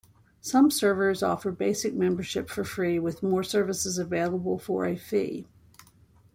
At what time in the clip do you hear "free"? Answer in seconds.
2.63-2.97